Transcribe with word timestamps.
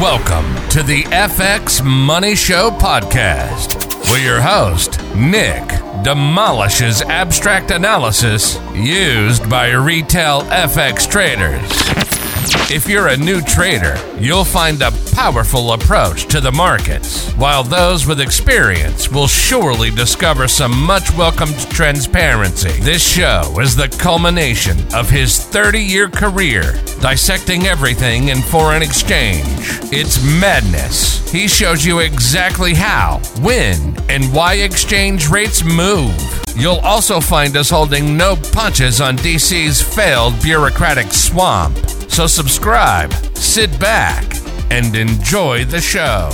Welcome 0.00 0.68
to 0.70 0.82
the 0.82 1.04
FX 1.04 1.80
Money 1.84 2.34
Show 2.34 2.70
podcast, 2.70 3.84
where 4.10 4.20
your 4.20 4.40
host, 4.40 4.98
Nick, 5.14 5.62
demolishes 6.02 7.00
abstract 7.02 7.70
analysis 7.70 8.58
used 8.74 9.48
by 9.48 9.70
retail 9.70 10.42
FX 10.42 11.08
traders. 11.08 12.23
If 12.70 12.88
you're 12.88 13.08
a 13.08 13.16
new 13.16 13.42
trader, 13.42 13.94
you'll 14.18 14.44
find 14.44 14.80
a 14.80 14.90
powerful 15.14 15.74
approach 15.74 16.24
to 16.28 16.40
the 16.40 16.50
markets, 16.50 17.30
while 17.32 17.62
those 17.62 18.06
with 18.06 18.22
experience 18.22 19.10
will 19.10 19.26
surely 19.26 19.90
discover 19.90 20.48
some 20.48 20.84
much 20.84 21.14
welcomed 21.14 21.58
transparency. 21.70 22.72
This 22.80 23.06
show 23.06 23.60
is 23.60 23.76
the 23.76 23.88
culmination 24.00 24.78
of 24.94 25.10
his 25.10 25.38
30 25.38 25.78
year 25.78 26.08
career 26.08 26.62
dissecting 27.00 27.66
everything 27.66 28.28
in 28.28 28.40
foreign 28.40 28.82
exchange. 28.82 29.44
It's 29.92 30.24
madness. 30.40 31.30
He 31.30 31.48
shows 31.48 31.84
you 31.84 31.98
exactly 31.98 32.72
how, 32.72 33.18
when, 33.40 33.94
and 34.08 34.32
why 34.32 34.54
exchange 34.54 35.28
rates 35.28 35.62
move. 35.62 36.43
You'll 36.56 36.80
also 36.84 37.18
find 37.18 37.56
us 37.56 37.68
holding 37.68 38.16
no 38.16 38.36
punches 38.52 39.00
on 39.00 39.16
DC's 39.16 39.82
failed 39.82 40.40
bureaucratic 40.40 41.12
swamp. 41.12 41.76
So 42.08 42.28
subscribe, 42.28 43.12
sit 43.36 43.78
back, 43.80 44.24
and 44.70 44.94
enjoy 44.94 45.64
the 45.64 45.80
show. 45.80 46.30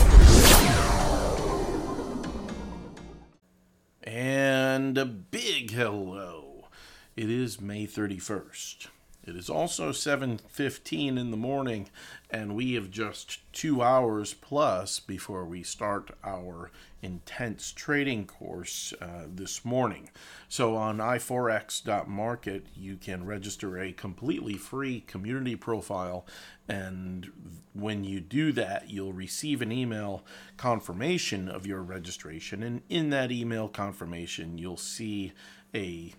And 4.03 4.99
a 4.99 5.07
big 5.07 5.71
hello. 5.71 6.69
It 7.17 7.31
is 7.31 7.61
May 7.61 7.87
31st. 7.87 8.89
It 9.31 9.37
is 9.37 9.49
also 9.49 9.93
7:15 9.93 11.17
in 11.17 11.31
the 11.31 11.37
morning 11.37 11.89
and 12.31 12.57
we 12.57 12.75
have 12.75 12.91
just 12.91 13.39
2 13.53 13.81
hours 13.81 14.35
plus 14.35 14.99
before 14.99 15.45
we 15.45 15.63
start 15.63 16.11
our 16.25 16.73
intense 17.01 17.71
trading 17.71 18.27
course 18.27 18.93
uh, 19.01 19.27
this 19.33 19.65
morning. 19.65 20.11
So 20.49 20.75
on 20.75 20.99
iforex.market 20.99 22.67
you 22.77 22.97
can 22.97 23.25
register 23.25 23.79
a 23.79 23.93
completely 23.93 24.55
free 24.55 25.03
community 25.03 25.55
profile 25.55 26.27
and 26.69 27.31
when 27.73 28.03
you 28.03 28.21
do 28.21 28.51
that 28.53 28.91
you'll 28.91 29.13
receive 29.13 29.63
an 29.63 29.71
email 29.71 30.25
confirmation 30.57 31.49
of 31.49 31.69
your 31.69 31.83
registration 31.83 32.65
and 32.65 32.83
in 32.89 33.11
that 33.11 33.31
email 33.31 33.69
confirmation 33.69 34.59
you'll 34.59 34.77
see 34.77 35.33
a 35.73 36.13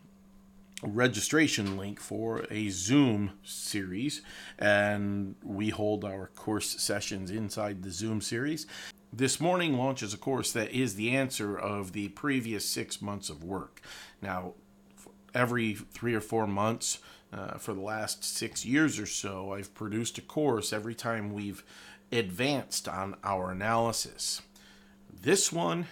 registration 0.83 1.77
link 1.77 1.99
for 1.99 2.45
a 2.49 2.69
Zoom 2.69 3.33
series, 3.43 4.21
and 4.57 5.35
we 5.43 5.69
hold 5.69 6.03
our 6.03 6.27
course 6.35 6.81
sessions 6.81 7.31
inside 7.31 7.83
the 7.83 7.91
Zoom 7.91 8.21
series. 8.21 8.65
This 9.13 9.39
morning 9.39 9.77
launches 9.77 10.13
a 10.13 10.17
course 10.17 10.51
that 10.53 10.71
is 10.71 10.95
the 10.95 11.15
answer 11.15 11.57
of 11.57 11.91
the 11.91 12.09
previous 12.09 12.67
six 12.67 13.01
months 13.01 13.29
of 13.29 13.43
work. 13.43 13.81
Now, 14.21 14.53
every 15.33 15.73
three 15.73 16.15
or 16.15 16.21
four 16.21 16.47
months 16.47 16.99
uh, 17.33 17.57
for 17.57 17.73
the 17.73 17.81
last 17.81 18.23
six 18.23 18.65
years 18.65 18.99
or 18.99 19.05
so, 19.05 19.53
I've 19.53 19.73
produced 19.73 20.17
a 20.17 20.21
course 20.21 20.73
every 20.73 20.95
time 20.95 21.33
we've 21.33 21.63
advanced 22.11 22.87
on 22.87 23.15
our 23.23 23.51
analysis. 23.51 24.41
This 25.21 25.51
one 25.51 25.87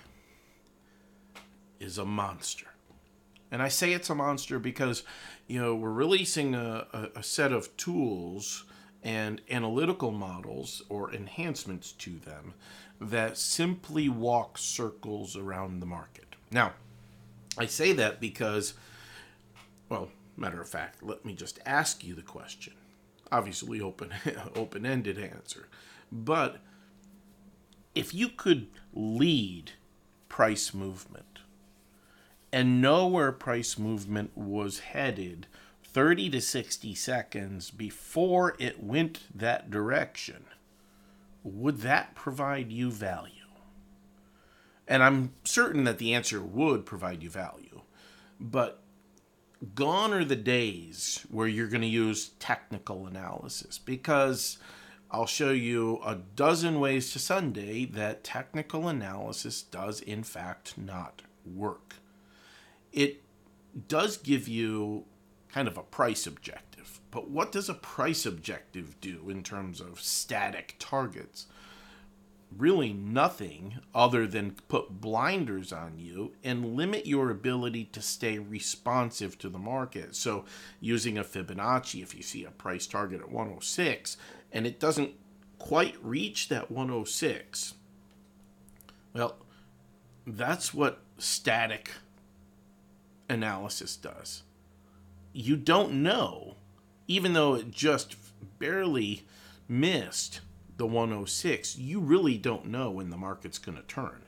is 1.79 1.97
a 1.97 2.05
monster. 2.05 2.68
And 3.51 3.61
I 3.61 3.67
say 3.67 3.93
it's 3.93 4.09
a 4.09 4.15
monster 4.15 4.59
because, 4.59 5.03
you 5.47 5.59
know, 5.59 5.75
we're 5.75 5.91
releasing 5.91 6.53
a, 6.53 6.87
a, 6.93 7.19
a 7.19 7.23
set 7.23 7.51
of 7.51 7.75
tools 7.77 8.65
and 9.03 9.41
analytical 9.49 10.11
models 10.11 10.83
or 10.89 11.13
enhancements 11.13 11.91
to 11.93 12.19
them 12.19 12.53
that 12.99 13.37
simply 13.37 14.09
walk 14.09 14.57
circles 14.57 15.35
around 15.35 15.79
the 15.79 15.85
market. 15.85 16.35
Now, 16.51 16.73
I 17.57 17.65
say 17.65 17.93
that 17.93 18.19
because, 18.19 18.73
well, 19.87 20.09
matter 20.37 20.61
of 20.61 20.69
fact, 20.69 21.01
let 21.01 21.25
me 21.25 21.33
just 21.33 21.59
ask 21.65 22.03
you 22.03 22.13
the 22.13 22.21
question. 22.21 22.73
Obviously, 23.31 23.79
open 23.79 24.13
open-ended 24.55 25.17
answer, 25.17 25.67
but 26.11 26.57
if 27.93 28.13
you 28.13 28.29
could 28.29 28.67
lead 28.93 29.73
price 30.27 30.73
movement 30.73 31.39
and 32.51 32.81
know 32.81 33.07
where 33.07 33.31
price 33.31 33.77
movement 33.77 34.35
was 34.35 34.79
headed 34.79 35.47
30 35.83 36.29
to 36.29 36.41
60 36.41 36.95
seconds 36.95 37.71
before 37.71 38.55
it 38.59 38.83
went 38.83 39.21
that 39.33 39.69
direction, 39.69 40.45
would 41.43 41.79
that 41.79 42.15
provide 42.15 42.71
you 42.71 42.91
value? 42.91 43.33
And 44.87 45.03
I'm 45.03 45.33
certain 45.43 45.83
that 45.83 45.97
the 45.97 46.13
answer 46.13 46.41
would 46.41 46.85
provide 46.85 47.23
you 47.23 47.29
value. 47.29 47.81
But 48.39 48.81
gone 49.75 50.13
are 50.13 50.23
the 50.23 50.35
days 50.35 51.25
where 51.29 51.47
you're 51.47 51.67
going 51.67 51.81
to 51.81 51.87
use 51.87 52.29
technical 52.39 53.05
analysis 53.05 53.77
because 53.77 54.57
I'll 55.11 55.25
show 55.25 55.51
you 55.51 55.99
a 56.05 56.15
dozen 56.15 56.79
ways 56.79 57.11
to 57.13 57.19
Sunday 57.19 57.85
that 57.85 58.23
technical 58.23 58.87
analysis 58.87 59.61
does, 59.61 60.01
in 60.01 60.23
fact, 60.23 60.77
not 60.77 61.23
work 61.45 61.95
it 62.91 63.21
does 63.87 64.17
give 64.17 64.47
you 64.47 65.05
kind 65.51 65.67
of 65.67 65.77
a 65.77 65.83
price 65.83 66.27
objective. 66.27 66.99
But 67.11 67.29
what 67.29 67.51
does 67.51 67.69
a 67.69 67.73
price 67.73 68.25
objective 68.25 68.99
do 69.01 69.29
in 69.29 69.43
terms 69.43 69.81
of 69.81 69.99
static 69.99 70.75
targets? 70.79 71.47
Really 72.55 72.93
nothing 72.93 73.79
other 73.93 74.25
than 74.25 74.55
put 74.67 75.01
blinders 75.01 75.71
on 75.71 75.99
you 75.99 76.33
and 76.43 76.75
limit 76.75 77.05
your 77.05 77.29
ability 77.29 77.85
to 77.85 78.01
stay 78.01 78.39
responsive 78.39 79.37
to 79.39 79.49
the 79.49 79.59
market. 79.59 80.15
So, 80.15 80.45
using 80.79 81.17
a 81.17 81.23
Fibonacci, 81.23 82.01
if 82.01 82.15
you 82.15 82.23
see 82.23 82.45
a 82.45 82.51
price 82.51 82.87
target 82.87 83.21
at 83.21 83.31
106 83.31 84.17
and 84.51 84.65
it 84.65 84.79
doesn't 84.79 85.13
quite 85.59 85.95
reach 86.03 86.49
that 86.49 86.71
106, 86.71 87.75
well, 89.13 89.37
that's 90.25 90.73
what 90.73 91.01
static 91.19 91.91
analysis 93.29 93.95
does. 93.95 94.43
You 95.31 95.55
don't 95.55 96.03
know, 96.03 96.55
even 97.07 97.33
though 97.33 97.55
it 97.55 97.71
just 97.71 98.15
barely 98.57 99.25
missed 99.67 100.41
the 100.77 100.87
106, 100.87 101.77
you 101.77 101.99
really 101.99 102.37
don't 102.37 102.65
know 102.65 102.89
when 102.89 103.09
the 103.09 103.17
market's 103.17 103.59
going 103.59 103.77
to 103.77 103.83
turn. 103.83 104.23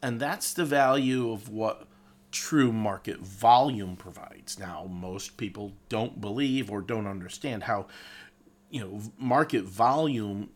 And 0.00 0.20
that's 0.20 0.52
the 0.52 0.64
value 0.64 1.32
of 1.32 1.48
what 1.48 1.86
true 2.30 2.72
market 2.72 3.20
volume 3.20 3.96
provides. 3.96 4.58
Now, 4.58 4.86
most 4.90 5.36
people 5.36 5.72
don't 5.88 6.20
believe 6.20 6.70
or 6.70 6.82
don't 6.82 7.06
understand 7.06 7.62
how 7.62 7.86
you 8.70 8.80
know 8.80 9.00
market 9.16 9.64
volume 9.64 10.50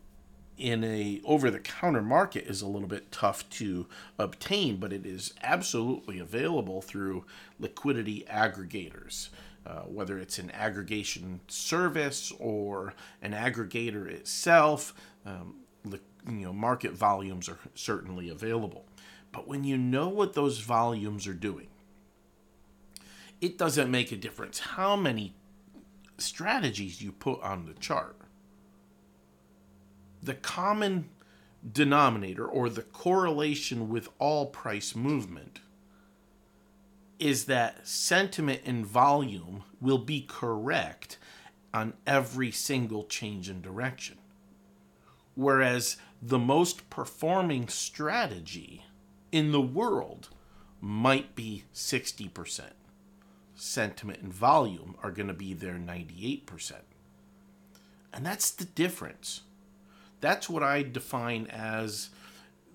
in 0.59 0.83
a 0.83 1.21
over 1.23 1.49
the 1.49 1.59
counter 1.59 2.01
market 2.01 2.45
is 2.45 2.61
a 2.61 2.67
little 2.67 2.87
bit 2.87 3.11
tough 3.11 3.49
to 3.51 3.87
obtain, 4.17 4.77
but 4.77 4.93
it 4.93 5.05
is 5.05 5.33
absolutely 5.41 6.19
available 6.19 6.81
through 6.81 7.25
liquidity 7.59 8.25
aggregators. 8.29 9.29
Uh, 9.65 9.81
whether 9.81 10.17
it's 10.17 10.39
an 10.39 10.49
aggregation 10.51 11.41
service 11.47 12.31
or 12.39 12.93
an 13.21 13.33
aggregator 13.33 14.07
itself, 14.07 14.93
um, 15.25 15.55
you 15.85 16.45
know, 16.45 16.53
market 16.53 16.93
volumes 16.93 17.47
are 17.47 17.59
certainly 17.75 18.29
available. 18.29 18.85
But 19.31 19.47
when 19.47 19.63
you 19.63 19.77
know 19.77 20.07
what 20.07 20.33
those 20.33 20.59
volumes 20.59 21.27
are 21.27 21.33
doing, 21.33 21.67
it 23.41 23.57
doesn't 23.57 23.91
make 23.91 24.11
a 24.11 24.17
difference 24.17 24.59
how 24.59 24.95
many 24.95 25.35
strategies 26.17 27.01
you 27.01 27.11
put 27.11 27.41
on 27.41 27.65
the 27.65 27.73
chart 27.75 28.17
the 30.21 30.33
common 30.33 31.09
denominator 31.71 32.45
or 32.45 32.69
the 32.69 32.81
correlation 32.81 33.89
with 33.89 34.09
all 34.17 34.47
price 34.47 34.95
movement 34.95 35.59
is 37.19 37.45
that 37.45 37.85
sentiment 37.85 38.61
and 38.65 38.85
volume 38.85 39.63
will 39.81 39.97
be 39.97 40.21
correct 40.21 41.17
on 41.73 41.93
every 42.07 42.51
single 42.51 43.03
change 43.03 43.49
in 43.49 43.61
direction. 43.61 44.17
Whereas 45.35 45.97
the 46.21 46.39
most 46.39 46.89
performing 46.89 47.67
strategy 47.67 48.85
in 49.31 49.51
the 49.51 49.61
world 49.61 50.29
might 50.81 51.35
be 51.35 51.65
60%. 51.73 52.61
Sentiment 53.53 54.21
and 54.21 54.33
volume 54.33 54.95
are 55.03 55.11
going 55.11 55.27
to 55.27 55.33
be 55.33 55.53
there 55.53 55.75
98%. 55.75 56.73
And 58.13 58.25
that's 58.25 58.49
the 58.49 58.65
difference 58.65 59.41
that's 60.21 60.49
what 60.49 60.63
I 60.63 60.83
define 60.83 61.47
as 61.47 62.09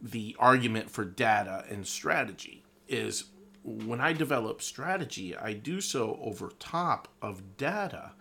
the 0.01 0.37
argument 0.39 0.91
for 0.91 1.05
data 1.05 1.65
and 1.71 1.87
strategy 1.87 2.63
is 2.89 3.25
when 3.63 4.01
I 4.01 4.13
develop 4.13 4.61
strategy, 4.61 5.35
I 5.35 5.55
do 5.55 5.81
so 5.81 6.19
over 6.23 6.51
top 6.59 7.09
of 7.23 7.57
data 7.57 8.13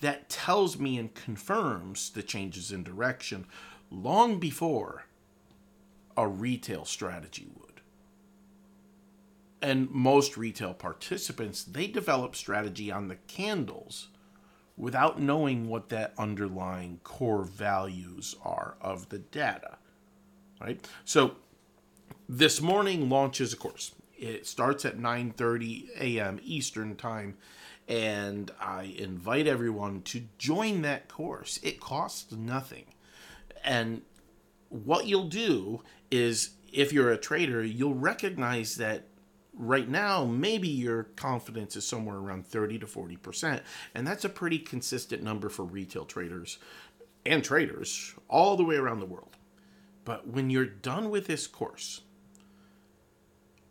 that 0.00 0.28
tells 0.28 0.78
me 0.78 0.96
and 0.96 1.12
confirms 1.12 2.10
the 2.10 2.22
changes 2.22 2.70
in 2.70 2.84
direction 2.84 3.46
long 3.90 4.38
before 4.38 5.06
a 6.16 6.28
retail 6.28 6.84
strategy 6.84 7.48
would. 7.58 7.80
And 9.60 9.90
most 9.90 10.36
retail 10.36 10.72
participants, 10.72 11.64
they 11.64 11.86
develop 11.86 12.36
strategy 12.36 12.90
on 12.90 13.08
the 13.08 13.16
candles 13.16 14.08
without 14.76 15.20
knowing 15.20 15.68
what 15.68 15.88
that 15.90 16.14
underlying 16.18 17.00
core 17.04 17.44
values 17.44 18.36
are 18.44 18.76
of 18.80 19.08
the 19.08 19.18
data. 19.18 19.76
Right? 20.60 20.86
So 21.04 21.36
this 22.28 22.60
morning 22.60 23.08
launches 23.08 23.52
a 23.52 23.56
course. 23.56 23.92
It 24.18 24.46
starts 24.46 24.84
at 24.84 24.98
9:30 24.98 25.88
a.m. 25.98 26.40
Eastern 26.42 26.96
Time 26.96 27.36
and 27.90 28.52
I 28.60 28.94
invite 28.98 29.48
everyone 29.48 30.02
to 30.02 30.22
join 30.38 30.82
that 30.82 31.08
course. 31.08 31.58
It 31.62 31.80
costs 31.80 32.30
nothing. 32.30 32.84
And 33.64 34.02
what 34.68 35.06
you'll 35.06 35.28
do 35.28 35.82
is 36.08 36.50
if 36.72 36.92
you're 36.92 37.10
a 37.10 37.18
trader, 37.18 37.64
you'll 37.64 37.94
recognize 37.94 38.76
that 38.76 39.08
right 39.54 39.88
now 39.88 40.24
maybe 40.24 40.68
your 40.68 41.04
confidence 41.16 41.76
is 41.76 41.86
somewhere 41.86 42.16
around 42.16 42.46
30 42.46 42.78
to 42.80 42.86
40%, 42.86 43.60
and 43.94 44.06
that's 44.06 44.24
a 44.24 44.28
pretty 44.28 44.58
consistent 44.58 45.22
number 45.22 45.48
for 45.48 45.64
retail 45.64 46.04
traders 46.04 46.58
and 47.26 47.44
traders 47.44 48.14
all 48.28 48.56
the 48.56 48.64
way 48.64 48.76
around 48.76 49.00
the 49.00 49.06
world. 49.06 49.36
But 50.04 50.28
when 50.28 50.50
you're 50.50 50.64
done 50.64 51.10
with 51.10 51.26
this 51.26 51.46
course, 51.46 52.00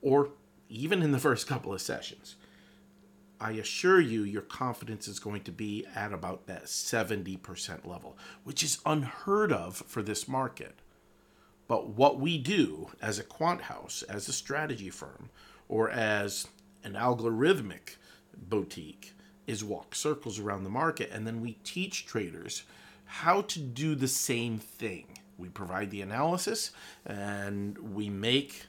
or 0.02 0.30
even 0.70 1.02
in 1.02 1.12
the 1.12 1.20
first 1.20 1.48
couple 1.48 1.74
of 1.74 1.82
sessions, 1.82 2.36
I 3.42 3.52
assure 3.52 4.02
you, 4.02 4.24
your 4.24 4.42
confidence 4.42 5.08
is 5.08 5.20
going 5.20 5.44
to 5.44 5.52
be 5.52 5.86
at 5.96 6.12
about 6.12 6.48
that 6.48 6.66
70% 6.66 7.86
level, 7.86 8.18
which 8.44 8.64
is 8.64 8.80
unheard 8.86 9.52
of 9.54 9.78
for 9.88 10.02
this 10.02 10.28
market. 10.28 10.76
But 11.68 11.90
what 11.90 12.20
we 12.20 12.38
do 12.38 12.90
as 13.02 13.18
a 13.18 13.24
quant 13.24 13.62
house, 13.62 14.04
as 14.04 14.28
a 14.28 14.34
strategy 14.34 14.90
firm, 14.90 15.30
or 15.70 15.90
as 15.90 16.48
an 16.84 16.94
algorithmic 16.94 17.96
boutique 18.36 19.14
is 19.48 19.64
walk 19.64 19.96
circles 19.96 20.40
around 20.40 20.64
the 20.64 20.70
market 20.70 21.10
and 21.14 21.26
then 21.26 21.42
we 21.42 21.54
teach 21.64 22.06
traders 22.06 22.64
how 23.06 23.42
to 23.42 23.60
do 23.60 23.96
the 23.96 24.08
same 24.08 24.60
thing. 24.60 25.06
We 25.38 25.50
provide 25.50 25.90
the 25.90 26.02
analysis 26.02 26.72
and 27.06 27.78
we 27.78 28.10
make 28.10 28.66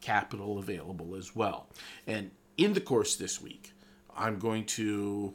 capital 0.00 0.58
available 0.58 1.14
as 1.14 1.36
well. 1.36 1.68
And 2.06 2.30
in 2.56 2.72
the 2.72 2.80
course 2.80 3.16
this 3.16 3.40
week, 3.40 3.72
I'm 4.16 4.38
going 4.38 4.64
to 4.66 5.34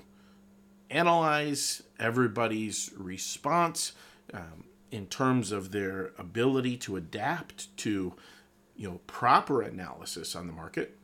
analyze 0.90 1.82
everybody's 2.00 2.92
response 2.98 3.94
um, 4.34 4.66
in 4.92 5.08
terms 5.08 5.52
of 5.52 5.72
their 5.72 6.12
ability 6.18 6.78
to 6.78 6.96
adapt 6.96 7.76
to 7.78 8.14
you 8.76 8.90
know 8.90 9.00
proper 9.08 9.62
analysis 9.62 10.36
on 10.36 10.48
the 10.48 10.54
market 10.54 10.98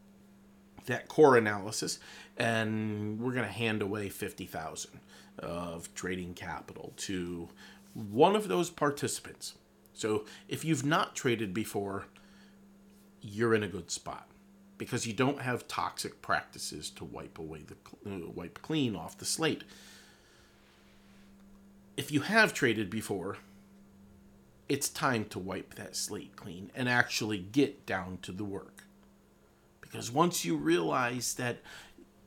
that 0.85 1.07
core 1.07 1.37
analysis 1.37 1.99
and 2.37 3.19
we're 3.19 3.33
going 3.33 3.45
to 3.45 3.51
hand 3.51 3.81
away 3.81 4.09
50,000 4.09 4.99
of 5.39 5.93
trading 5.93 6.33
capital 6.33 6.93
to 6.97 7.49
one 7.93 8.35
of 8.35 8.47
those 8.47 8.69
participants 8.69 9.55
so 9.93 10.25
if 10.47 10.65
you've 10.65 10.85
not 10.85 11.15
traded 11.15 11.53
before 11.53 12.05
you're 13.21 13.53
in 13.53 13.63
a 13.63 13.67
good 13.67 13.91
spot 13.91 14.27
because 14.81 15.05
you 15.05 15.13
don't 15.13 15.41
have 15.41 15.67
toxic 15.67 16.23
practices 16.23 16.89
to 16.89 17.05
wipe 17.05 17.37
away 17.37 17.61
the 17.67 18.11
uh, 18.11 18.31
wipe 18.33 18.59
clean 18.63 18.95
off 18.95 19.15
the 19.15 19.25
slate. 19.25 19.63
If 21.95 22.11
you 22.11 22.21
have 22.21 22.51
traded 22.51 22.89
before, 22.89 23.37
it's 24.71 24.87
time 24.87 25.25
to 25.25 25.37
wipe 25.37 25.75
that 25.75 25.97
slate 25.97 26.37
clean 26.37 26.71
and 26.73 26.87
actually 26.87 27.37
get 27.37 27.85
down 27.85 28.17
to 28.21 28.31
the 28.31 28.45
work. 28.45 28.83
Because 29.81 30.09
once 30.09 30.45
you 30.45 30.55
realize 30.55 31.33
that 31.33 31.57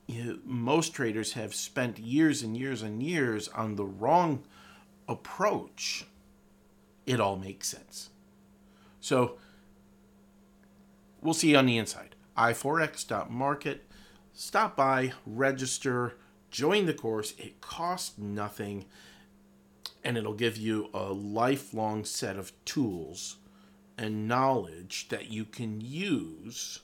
you 0.05 0.23
know, 0.23 0.39
most 0.45 0.93
traders 0.93 1.33
have 1.33 1.55
spent 1.55 1.97
years 1.97 2.43
and 2.43 2.55
years 2.55 2.83
and 2.83 3.01
years 3.01 3.47
on 3.47 3.77
the 3.77 3.85
wrong 3.85 4.43
approach, 5.07 6.05
it 7.07 7.19
all 7.19 7.35
makes 7.35 7.67
sense. 7.67 8.11
So 9.01 9.39
we'll 11.23 11.33
see 11.33 11.49
you 11.49 11.57
on 11.57 11.65
the 11.65 11.79
inside 11.79 12.13
iforex.market. 12.37 13.85
Stop 14.33 14.75
by, 14.75 15.13
register, 15.25 16.15
join 16.51 16.85
the 16.85 16.93
course. 16.93 17.33
It 17.39 17.59
costs 17.59 18.19
nothing, 18.19 18.85
and 20.05 20.17
it'll 20.17 20.33
give 20.33 20.55
you 20.55 20.89
a 20.93 21.11
lifelong 21.11 22.05
set 22.05 22.37
of 22.37 22.53
tools 22.63 23.37
and 23.97 24.27
knowledge 24.27 25.07
that 25.09 25.31
you 25.31 25.43
can 25.43 25.81
use 25.81 26.81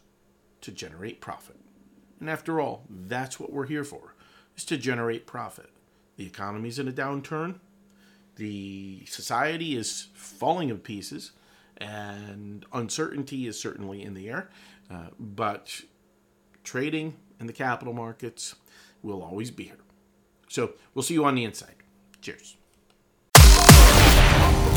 to 0.61 0.71
generate 0.71 1.21
profit. 1.21 1.57
And 2.19 2.29
after 2.29 2.59
all, 2.59 2.83
that's 2.89 3.39
what 3.39 3.53
we're 3.53 3.67
here 3.67 3.83
for, 3.83 4.15
is 4.57 4.65
to 4.65 4.77
generate 4.77 5.27
profit. 5.27 5.69
The 6.17 6.25
economy's 6.25 6.79
in 6.79 6.87
a 6.87 6.91
downturn. 6.91 7.59
The 8.37 9.05
society 9.05 9.75
is 9.75 10.07
falling 10.13 10.69
to 10.69 10.75
pieces 10.75 11.31
and 11.77 12.65
uncertainty 12.73 13.47
is 13.47 13.59
certainly 13.59 14.01
in 14.01 14.15
the 14.15 14.29
air. 14.29 14.49
Uh, 14.89 15.07
but 15.19 15.81
trading 16.63 17.17
in 17.39 17.45
the 17.45 17.53
capital 17.53 17.93
markets 17.93 18.55
will 19.03 19.21
always 19.21 19.51
be 19.51 19.65
here. 19.65 19.77
So 20.49 20.73
we'll 20.93 21.03
see 21.03 21.13
you 21.13 21.25
on 21.25 21.35
the 21.35 21.43
inside. 21.43 21.75
Cheers. 22.21 22.57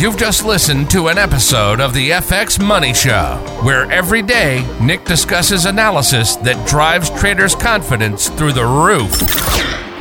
You've 0.04 0.18
just 0.18 0.44
listened 0.44 0.90
to 0.90 1.08
an 1.08 1.16
episode 1.16 1.80
of 1.80 1.94
the 1.94 2.10
FX 2.10 2.62
Money 2.62 2.92
Show, 2.92 3.42
where 3.62 3.90
every 3.90 4.20
day 4.20 4.62
Nick 4.78 5.06
discusses 5.06 5.64
analysis 5.64 6.36
that 6.36 6.68
drives 6.68 7.08
traders' 7.18 7.54
confidence 7.54 8.28
through 8.28 8.52
the 8.52 8.66
roof. 8.66 9.14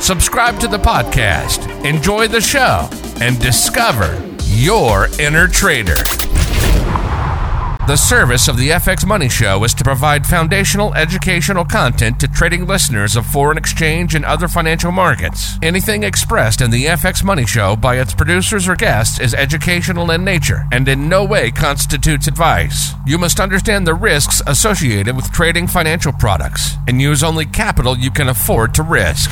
Subscribe 0.01 0.59
to 0.59 0.67
the 0.67 0.77
podcast, 0.77 1.85
enjoy 1.85 2.27
the 2.27 2.41
show, 2.41 2.89
and 3.21 3.39
discover 3.39 4.21
your 4.43 5.07
inner 5.19 5.47
trader. 5.47 5.95
The 7.85 7.97
service 7.97 8.47
of 8.47 8.55
the 8.55 8.69
FX 8.69 9.05
Money 9.05 9.27
Show 9.27 9.61
is 9.65 9.73
to 9.73 9.83
provide 9.83 10.25
foundational 10.25 10.93
educational 10.93 11.65
content 11.65 12.17
to 12.21 12.29
trading 12.29 12.65
listeners 12.65 13.17
of 13.17 13.25
foreign 13.25 13.57
exchange 13.57 14.15
and 14.15 14.23
other 14.23 14.47
financial 14.47 14.93
markets. 14.93 15.59
Anything 15.61 16.03
expressed 16.03 16.61
in 16.61 16.71
the 16.71 16.85
FX 16.85 17.25
Money 17.25 17.45
Show 17.45 17.75
by 17.75 17.99
its 17.99 18.13
producers 18.13 18.69
or 18.69 18.77
guests 18.77 19.19
is 19.19 19.33
educational 19.33 20.11
in 20.11 20.23
nature 20.23 20.65
and 20.71 20.87
in 20.87 21.09
no 21.09 21.25
way 21.25 21.51
constitutes 21.51 22.25
advice. 22.25 22.93
You 23.05 23.17
must 23.17 23.41
understand 23.41 23.85
the 23.85 23.95
risks 23.95 24.41
associated 24.47 25.17
with 25.17 25.33
trading 25.33 25.67
financial 25.67 26.13
products 26.13 26.77
and 26.87 27.01
use 27.01 27.21
only 27.21 27.45
capital 27.45 27.97
you 27.97 28.11
can 28.11 28.29
afford 28.29 28.73
to 28.75 28.83
risk. 28.83 29.29